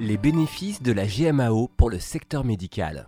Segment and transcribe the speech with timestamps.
[0.00, 3.06] Les bénéfices de la GMAO pour le secteur médical.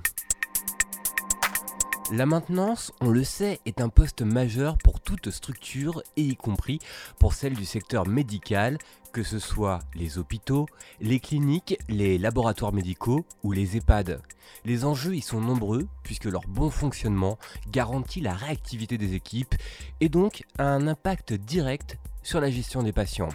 [2.13, 6.79] La maintenance, on le sait, est un poste majeur pour toute structure et y compris
[7.19, 8.79] pour celle du secteur médical,
[9.13, 10.67] que ce soit les hôpitaux,
[11.01, 14.21] les cliniques, les laboratoires médicaux ou les EHPAD.
[14.65, 17.37] Les enjeux y sont nombreux puisque leur bon fonctionnement
[17.73, 19.57] garantit la réactivité des équipes
[20.01, 23.31] et donc a un impact direct sur la gestion des patients.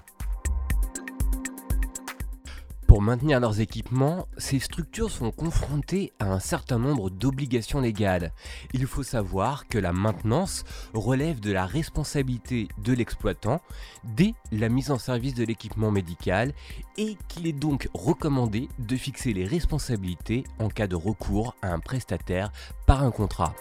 [2.91, 8.33] Pour maintenir leurs équipements, ces structures sont confrontées à un certain nombre d'obligations légales.
[8.73, 13.61] Il faut savoir que la maintenance relève de la responsabilité de l'exploitant
[14.03, 16.51] dès la mise en service de l'équipement médical
[16.97, 21.79] et qu'il est donc recommandé de fixer les responsabilités en cas de recours à un
[21.79, 22.51] prestataire
[22.87, 23.55] par un contrat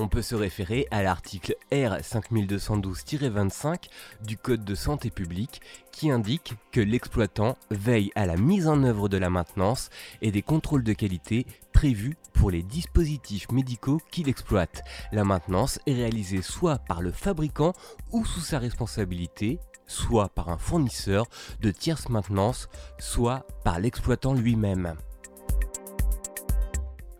[0.00, 3.88] on peut se référer à l'article R5212-25
[4.24, 5.60] du Code de santé publique
[5.92, 9.90] qui indique que l'exploitant veille à la mise en œuvre de la maintenance
[10.22, 14.82] et des contrôles de qualité prévus pour les dispositifs médicaux qu'il exploite.
[15.12, 17.72] La maintenance est réalisée soit par le fabricant
[18.12, 21.26] ou sous sa responsabilité, soit par un fournisseur
[21.60, 24.94] de tierce maintenance, soit par l'exploitant lui-même.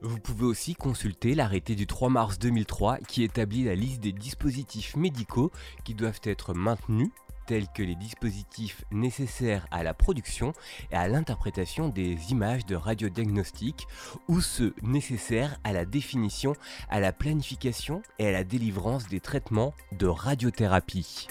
[0.02, 4.96] Vous pouvez aussi consulter l'arrêté du 3 mars 2003 qui établit la liste des dispositifs
[4.96, 5.52] médicaux
[5.84, 7.10] qui doivent être maintenus
[7.46, 10.54] tels que les dispositifs nécessaires à la production
[10.90, 13.86] et à l'interprétation des images de radiodiagnostic
[14.28, 16.54] ou ceux nécessaires à la définition,
[16.88, 21.26] à la planification et à la délivrance des traitements de radiothérapie.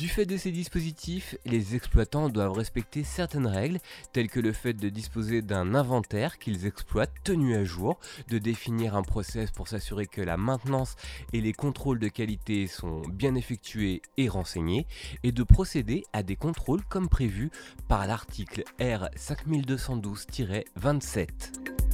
[0.00, 3.80] Du fait de ces dispositifs, les exploitants doivent respecter certaines règles,
[4.14, 8.96] telles que le fait de disposer d'un inventaire qu'ils exploitent tenu à jour, de définir
[8.96, 10.96] un process pour s'assurer que la maintenance
[11.34, 14.86] et les contrôles de qualité sont bien effectués et renseignés,
[15.22, 17.50] et de procéder à des contrôles comme prévu
[17.86, 21.89] par l'article R 5212-27.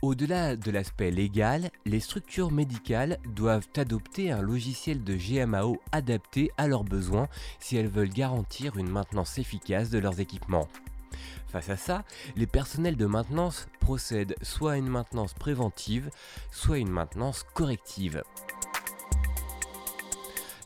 [0.00, 6.68] Au-delà de l'aspect légal, les structures médicales doivent adopter un logiciel de GMAO adapté à
[6.68, 7.26] leurs besoins
[7.58, 10.68] si elles veulent garantir une maintenance efficace de leurs équipements.
[11.48, 12.04] Face à ça,
[12.36, 16.10] les personnels de maintenance procèdent soit à une maintenance préventive,
[16.52, 18.22] soit à une maintenance corrective.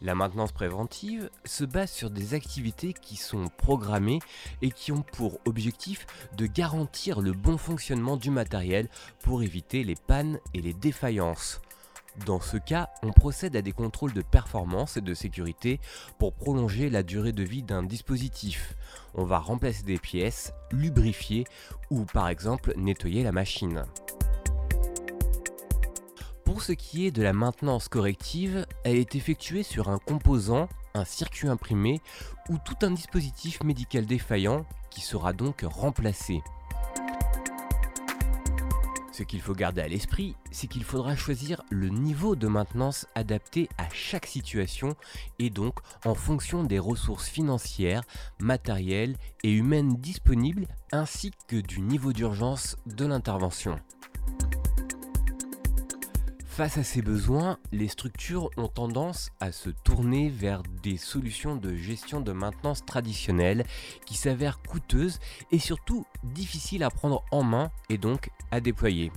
[0.02, 4.18] La maintenance préventive se base sur des activités qui sont programmées
[4.60, 8.88] et qui ont pour objectif de garantir le bon fonctionnement du matériel
[9.20, 11.60] pour éviter les pannes et les défaillances.
[12.26, 15.78] Dans ce cas, on procède à des contrôles de performance et de sécurité
[16.18, 18.74] pour prolonger la durée de vie d'un dispositif.
[19.14, 21.44] On va remplacer des pièces, lubrifier
[21.90, 23.84] ou par exemple nettoyer la machine.
[26.62, 31.04] Pour ce qui est de la maintenance corrective, elle est effectuée sur un composant, un
[31.04, 32.00] circuit imprimé
[32.48, 36.40] ou tout un dispositif médical défaillant qui sera donc remplacé.
[39.10, 43.68] Ce qu'il faut garder à l'esprit, c'est qu'il faudra choisir le niveau de maintenance adapté
[43.76, 44.94] à chaque situation
[45.40, 48.04] et donc en fonction des ressources financières,
[48.38, 53.80] matérielles et humaines disponibles ainsi que du niveau d'urgence de l'intervention.
[56.52, 61.74] Face à ces besoins, les structures ont tendance à se tourner vers des solutions de
[61.74, 63.64] gestion de maintenance traditionnelles
[64.04, 65.18] qui s'avèrent coûteuses
[65.50, 69.10] et surtout difficiles à prendre en main et donc à déployer.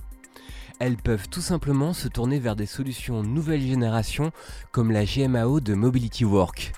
[0.78, 4.32] Elles peuvent tout simplement se tourner vers des solutions nouvelle génération
[4.72, 6.72] comme la GMAO de Mobility Work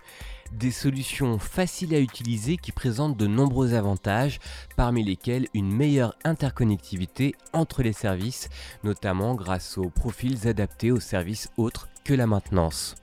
[0.53, 4.39] des solutions faciles à utiliser qui présentent de nombreux avantages,
[4.77, 8.49] parmi lesquels une meilleure interconnectivité entre les services,
[8.85, 12.95] notamment grâce aux profils adaptés aux services autres que la maintenance.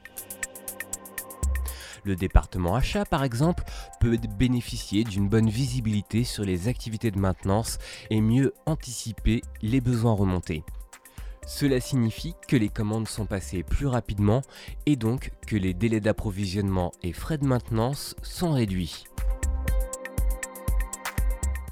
[2.03, 3.63] Le département achat, par exemple,
[3.99, 7.79] peut bénéficier d'une bonne visibilité sur les activités de maintenance
[8.11, 10.63] et mieux anticiper les besoins remontés.
[11.45, 14.41] Cela signifie que les commandes sont passées plus rapidement
[14.85, 19.05] et donc que les délais d'approvisionnement et frais de maintenance sont réduits.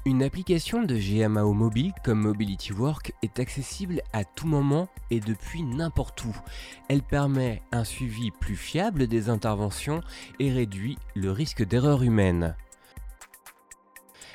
[0.06, 5.62] Une application de GMAO mobile comme Mobility Work est accessible à tout moment et depuis
[5.62, 6.36] n'importe où.
[6.88, 10.02] Elle permet un suivi plus fiable des interventions
[10.38, 12.54] et réduit le risque d'erreur humaine.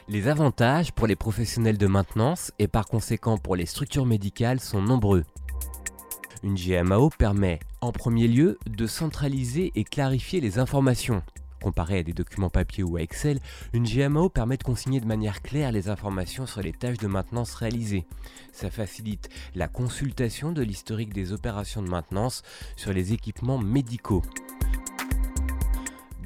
[0.08, 4.81] Les avantages pour les professionnels de maintenance et par conséquent pour les structures médicales sont
[4.81, 5.24] nombreux.
[6.41, 11.21] Une GMAO permet en premier lieu de centraliser et clarifier les informations.
[11.62, 13.41] Comparé à des documents papier ou à Excel,
[13.74, 17.56] une GMAO permet de consigner de manière claire les informations sur les tâches de maintenance
[17.56, 18.06] réalisées.
[18.53, 22.44] Ça facilite la consultation de l'historique des opérations de maintenance
[22.77, 24.24] sur les équipements médicaux.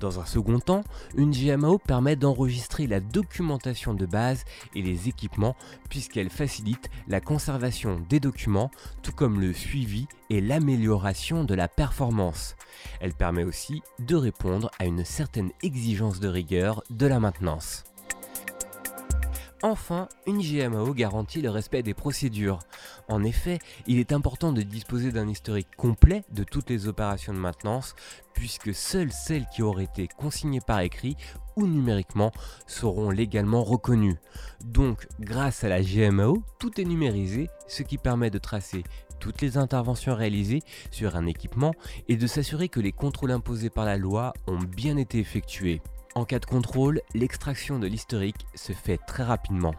[0.04, 0.84] Dans un second temps,
[1.16, 4.44] une GMAO permet d'enregistrer la documentation de base
[4.76, 5.56] et les équipements
[5.90, 8.70] puisqu'elle facilite la conservation des documents
[9.02, 12.58] tout comme le suivi et l'amélioration de la performance.
[13.00, 17.86] Elle permet aussi de répondre à une certaine exigence de rigueur de la maintenance.
[19.66, 22.60] Enfin, une GMAO garantit le respect des procédures.
[23.08, 27.40] En effet, il est important de disposer d'un historique complet de toutes les opérations de
[27.40, 27.96] maintenance,
[28.34, 31.16] puisque seules celles qui auraient été consignées par écrit
[31.56, 32.34] ou numériquement
[32.68, 34.18] seront légalement reconnues.
[34.66, 38.84] Donc, grâce à la GMAO, tout est numérisé, ce qui permet de tracer
[39.22, 41.74] toutes les interventions réalisées sur un équipement
[42.10, 45.82] et de s'assurer que les contrôles imposés par la loi ont bien été effectués.
[46.16, 49.74] En cas de contrôle, l'extraction de l'historique se fait très rapidement.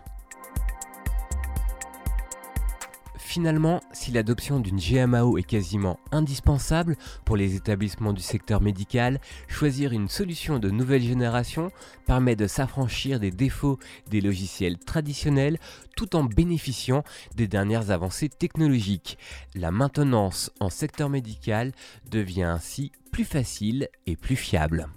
[3.35, 9.93] Finalement, si l'adoption d'une GMAO est quasiment indispensable pour les établissements du secteur médical, choisir
[9.93, 11.71] une solution de nouvelle génération
[12.07, 13.79] permet de s'affranchir des défauts
[14.09, 15.59] des logiciels traditionnels
[15.97, 17.03] tout en bénéficiant
[17.35, 19.19] des dernières avancées technologiques.
[19.55, 21.73] La maintenance en secteur médical
[22.11, 24.89] devient ainsi plus facile et plus fiable.